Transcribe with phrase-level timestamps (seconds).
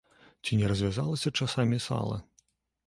[0.45, 2.21] Ці не развязалася часамі сала?